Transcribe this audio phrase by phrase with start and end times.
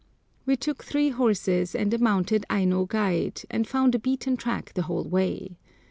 [0.47, 4.81] We took three horses and a mounted Aino guide, and found a beaten track the
[4.89, 5.59] whole way.